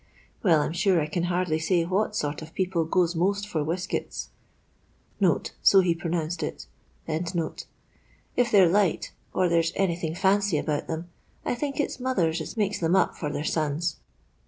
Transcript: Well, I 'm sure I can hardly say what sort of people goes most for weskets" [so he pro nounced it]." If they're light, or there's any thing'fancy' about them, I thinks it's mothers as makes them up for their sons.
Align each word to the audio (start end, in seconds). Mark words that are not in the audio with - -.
Well, 0.41 0.61
I 0.61 0.65
'm 0.65 0.73
sure 0.73 0.99
I 0.99 1.05
can 1.05 1.25
hardly 1.25 1.59
say 1.59 1.85
what 1.85 2.15
sort 2.15 2.41
of 2.41 2.55
people 2.55 2.85
goes 2.85 3.15
most 3.15 3.47
for 3.47 3.63
weskets" 3.63 4.29
[so 5.61 5.79
he 5.81 5.93
pro 5.93 6.09
nounced 6.09 6.41
it]." 6.41 6.65
If 8.35 8.51
they're 8.51 8.67
light, 8.67 9.11
or 9.31 9.47
there's 9.47 9.71
any 9.75 9.95
thing'fancy' 9.95 10.57
about 10.57 10.87
them, 10.87 11.11
I 11.45 11.53
thinks 11.53 11.79
it's 11.81 11.99
mothers 11.99 12.41
as 12.41 12.57
makes 12.57 12.79
them 12.79 12.95
up 12.95 13.15
for 13.15 13.31
their 13.31 13.43
sons. 13.43 13.97